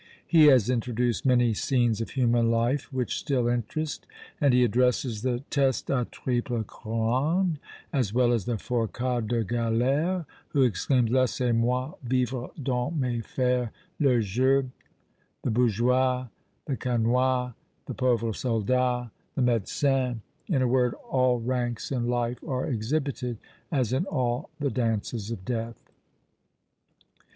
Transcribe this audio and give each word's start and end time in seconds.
He 0.25 0.45
has 0.47 0.67
introduced 0.67 1.27
many 1.27 1.53
scenes 1.53 2.01
of 2.01 2.09
human 2.09 2.49
life 2.49 2.91
which 2.91 3.15
still 3.19 3.47
interest, 3.47 4.07
and 4.41 4.51
he 4.51 4.63
addresses 4.63 5.21
the 5.21 5.43
"teste 5.51 5.89
à 5.89 6.09
triple 6.09 6.63
couronne," 6.63 7.59
as 7.93 8.11
well 8.11 8.33
as 8.33 8.45
the 8.45 8.55
"forçat 8.57 9.27
de 9.27 9.43
galère," 9.43 10.25
who 10.53 10.63
exclaims, 10.63 11.11
"Laissez 11.11 11.51
moi 11.53 11.93
vivre 12.01 12.49
dans 12.63 12.89
mes 12.99 13.21
fers," 13.21 13.69
"le 13.99 14.19
gueux," 14.21 14.71
the 15.43 15.51
"bourgeois," 15.51 16.29
the 16.65 16.75
"chanoine," 16.75 17.53
the 17.85 17.93
"pauvre 17.93 18.33
soldat," 18.33 19.11
the 19.35 19.41
"médecin;" 19.43 20.21
in 20.47 20.63
a 20.63 20.67
word, 20.67 20.95
all 21.11 21.39
ranks 21.39 21.91
in 21.91 22.07
life 22.07 22.39
are 22.47 22.65
exhibited, 22.65 23.37
as 23.71 23.93
in 23.93 24.07
all 24.07 24.49
the 24.59 24.71
"Dances 24.71 25.29
of 25.29 25.45
Death." 25.45 25.91